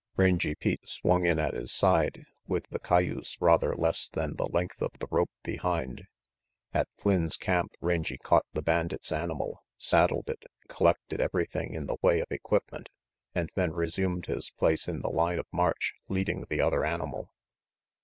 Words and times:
Rangy 0.17 0.55
Pete 0.55 0.89
swung 0.89 1.25
in 1.27 1.37
at 1.37 1.53
his 1.53 1.71
side, 1.71 2.25
with 2.47 2.65
the 2.69 2.79
cayuse 2.79 3.37
rather 3.39 3.75
less 3.75 4.09
than 4.09 4.35
the 4.35 4.47
length 4.47 4.81
of 4.81 4.93
the 4.97 5.05
rope 5.11 5.29
behind. 5.43 6.07
At 6.73 6.87
Flynn's 6.97 7.37
camp 7.37 7.73
Rangy 7.81 8.17
caught 8.17 8.47
the 8.51 8.63
bandit's 8.63 9.11
animal, 9.11 9.63
saddled 9.77 10.27
it, 10.31 10.43
collected 10.67 11.21
everything 11.21 11.75
in 11.75 11.85
the 11.85 11.97
way 12.01 12.19
of 12.19 12.31
equip 12.31 12.71
ment, 12.71 12.89
and 13.35 13.51
then 13.53 13.73
resumed 13.73 14.25
his 14.25 14.49
place 14.49 14.87
in 14.87 15.01
the 15.01 15.09
line 15.11 15.37
of 15.37 15.45
march, 15.51 15.93
leading 16.09 16.45
the 16.49 16.61
other 16.61 16.83
animal. 16.83 17.29